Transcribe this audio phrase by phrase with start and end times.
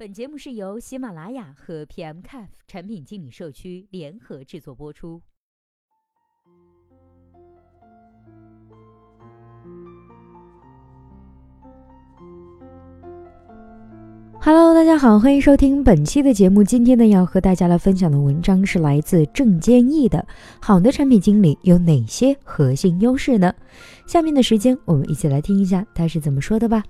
[0.00, 5.20] 本节目是由喜马拉雅和 PMCAF 产品经理社区联合制作播出。
[14.40, 16.64] Hello，大家好，欢迎收听本期的节目。
[16.64, 20.26] 今天呢，要和大家来分享的文章是来自郑坚毅的。
[20.62, 23.54] 好的产品经理有哪些核心优势呢？
[24.06, 26.82] 下面的时间，我们一起来听一下他是怎么说的吧。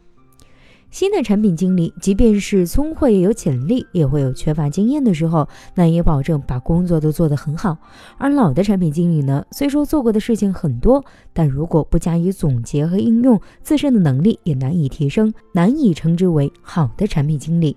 [0.91, 7.79] 新的产品经理，即便是聪慧有潜力，也会有缺乏经验的时候，难以保证把工作都做得很好。
[8.19, 17.77] 而老的产品经理呢，虽说做过的事情很多，但如果不加以总结和应用，自身的能力也难以提升，难以称之为好的产品经理。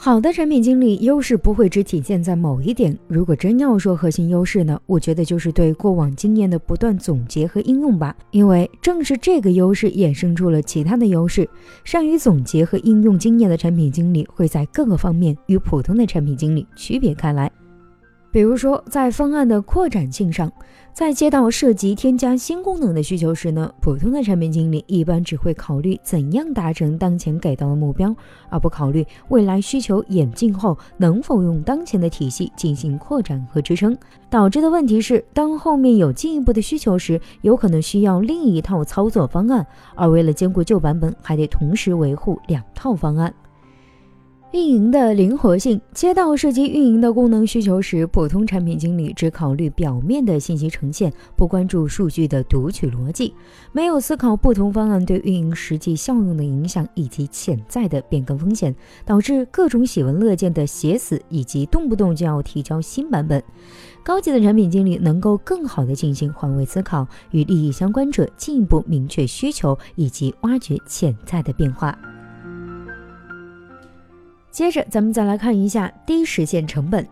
[0.00, 2.96] 好的产品经理优势不会只体现在某一点。
[3.08, 8.14] 如果真要说核心优势呢，我觉得就是对过往经验的不断总结和应用吧。
[8.30, 11.50] 因为正是这个优势衍生出了其他的优势。
[11.82, 17.50] 善于总结和应用经验的产品经理会在各个方面与普通的产品经理区别开来。
[18.38, 20.48] 比如说，在方案的扩展性上，
[20.92, 28.14] 在接到涉及添加新功能的需求时呢，普通的产品经理一般只会考虑怎样达成当前给到的目标，
[28.48, 33.98] 而不考虑未来需求演进后能否用当前的体系进行扩展和支撑。
[34.30, 39.66] 导致的问题是，当后面有进一步的需求时，有可能需要另一套操作方案，
[39.96, 43.34] 而为了兼顾旧版本，还得同时维护两套方案。
[44.52, 53.34] 运营的灵活性，接到涉及运营的功能需求时，普通产品经理只考虑表面的信息呈现，不关注数据的读取逻辑，
[53.72, 63.42] 没有思考不同方案对运营实际效用的影响以及潜在的变更风险，导致各种喜闻乐见的写死以及动不动就要提交新版本。
[64.02, 71.94] 高级的产品经理能够更好的进行换位思考，与利益相关者进一步明确需求以及挖掘潜在的变化。
[74.58, 77.06] 接着，咱们再来看一下低实现成本。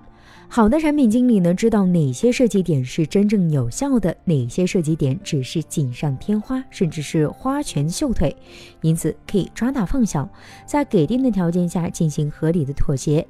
[0.48, 8.34] 好的产品经理呢，知道哪些设计点是真正有效的，哪些设计点只是锦上添花，甚至是花拳绣腿。
[8.80, 10.28] 因此，可以抓大放小，
[10.66, 13.24] 在给定的条件下进行合理的妥协，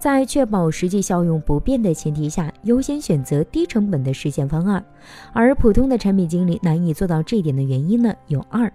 [0.00, 4.84] 在确保实际效用不变的前提下，优先选择低成本的实现方案。
[5.32, 8.68] 而普通的产品经理难以做到这点的原因呢，有二：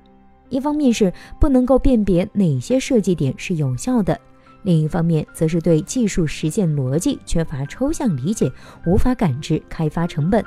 [0.47, 4.17] 一方面是不能够辨别哪些设计点是有效的。
[4.65, 8.51] 另一方面，则是对技术实践逻辑缺乏抽象理解，
[8.85, 10.43] 无法感知开发成本。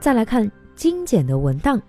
[0.00, 1.80] 再来看精简的文档。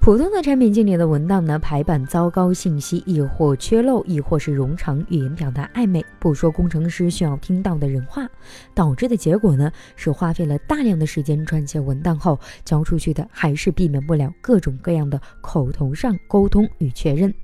[0.00, 8.24] 普通的产品经理的文档呢，排版糟糕，信息亦或缺漏，亦或是冗长，语言表达暧昧，不说工程师需要听到的人话，
[8.72, 17.34] 导致的结果呢，是花费了大量的时间撰写文档后，交出去的还是避免不了各种各样的口头上沟通与确认。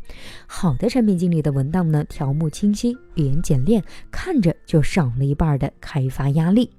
[0.47, 6.71] 好的产品经理的文档呢，条目清晰，语言简练，看着就少了一半的开发压力。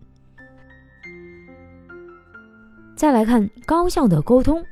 [2.95, 4.63] 再来看高效的沟通。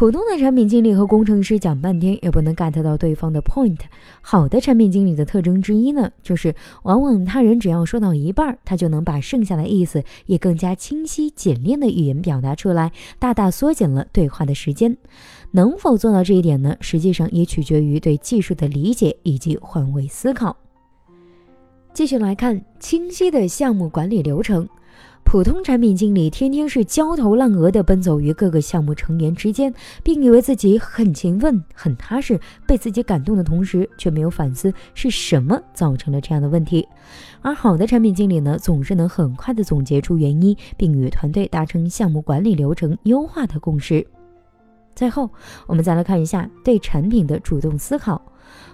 [0.00, 3.76] 普通的产品经理和工程师讲半天也不能 get 到对方的 point。
[4.22, 14.96] 好的产品经理的特征之一呢，就是往往他人只要说到一半，他就能把剩下的意思以更加清晰简练的语言表达出来，大大缩减了对话的时间。
[15.50, 16.74] 能否做到这一点呢？
[16.80, 20.56] 实际上也取决于对技术的理解以及换位思考。
[21.92, 24.66] 继续来看清晰的项目管理流程。
[25.30, 32.36] 普通产品经理天天是焦头烂额地奔走于各个项目成员之间，并以为自己很勤奋、很踏实，
[32.66, 36.84] 被自己感动的同时，却没有反思是什么造成了这样的问题。
[37.42, 44.04] 而好的产品经理呢，总是能很快地总结出原因，并与团队达成项目管理流程优化的共识。
[44.96, 45.30] 最后，
[45.68, 48.20] 我们再来看一下对产品的主动思考。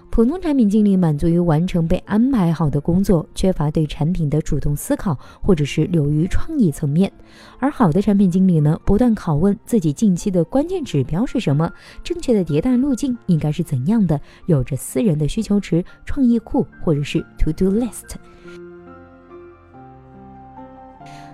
[0.09, 7.11] 普通产品经理满足于完成被安排好的工作，缺乏对产品的主动思考，或者是流于创意层面。
[7.59, 11.71] 而好的产品经理呢，不断拷问自己近期的关键指标是什么，
[12.03, 18.15] 正确的迭代路径应该是怎样的，有着私人的需求池、创意库或者是 to do list。